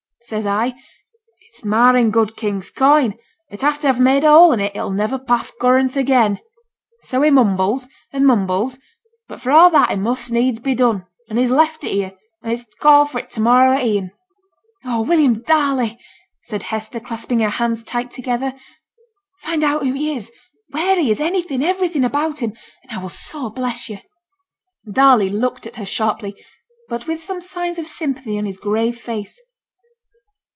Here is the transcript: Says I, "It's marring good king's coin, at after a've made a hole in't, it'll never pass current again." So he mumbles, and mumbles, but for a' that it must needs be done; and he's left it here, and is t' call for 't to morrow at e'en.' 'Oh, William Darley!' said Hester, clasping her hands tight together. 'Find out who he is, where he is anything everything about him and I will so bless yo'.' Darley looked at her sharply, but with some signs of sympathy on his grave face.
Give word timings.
Says 0.23 0.45
I, 0.45 0.75
"It's 1.41 1.65
marring 1.65 2.11
good 2.11 2.37
king's 2.37 2.69
coin, 2.69 3.15
at 3.49 3.63
after 3.63 3.89
a've 3.89 3.99
made 3.99 4.23
a 4.23 4.29
hole 4.29 4.53
in't, 4.53 4.61
it'll 4.61 4.91
never 4.91 5.17
pass 5.17 5.49
current 5.49 5.95
again." 5.95 6.39
So 7.01 7.23
he 7.23 7.31
mumbles, 7.31 7.89
and 8.13 8.23
mumbles, 8.25 8.77
but 9.27 9.41
for 9.41 9.49
a' 9.49 9.67
that 9.71 9.89
it 9.89 9.97
must 9.97 10.31
needs 10.31 10.59
be 10.59 10.75
done; 10.75 11.07
and 11.27 11.39
he's 11.39 11.49
left 11.49 11.83
it 11.83 11.91
here, 11.93 12.13
and 12.43 12.53
is 12.53 12.63
t' 12.65 12.71
call 12.79 13.07
for 13.07 13.19
't 13.19 13.31
to 13.33 13.41
morrow 13.41 13.73
at 13.75 13.83
e'en.' 13.85 14.11
'Oh, 14.85 15.01
William 15.01 15.41
Darley!' 15.41 15.97
said 16.43 16.63
Hester, 16.63 16.99
clasping 16.99 17.39
her 17.39 17.49
hands 17.49 17.83
tight 17.83 18.11
together. 18.11 18.53
'Find 19.39 19.63
out 19.63 19.81
who 19.83 19.93
he 19.93 20.15
is, 20.15 20.31
where 20.69 20.97
he 21.01 21.09
is 21.09 21.19
anything 21.19 21.63
everything 21.63 22.03
about 22.05 22.39
him 22.43 22.53
and 22.83 22.91
I 22.91 23.01
will 23.01 23.09
so 23.09 23.49
bless 23.49 23.89
yo'.' 23.89 23.97
Darley 24.89 25.29
looked 25.29 25.65
at 25.65 25.75
her 25.77 25.85
sharply, 25.85 26.35
but 26.89 27.07
with 27.07 27.23
some 27.23 27.41
signs 27.41 27.79
of 27.79 27.87
sympathy 27.87 28.37
on 28.37 28.45
his 28.45 28.59
grave 28.59 28.97
face. 28.99 29.41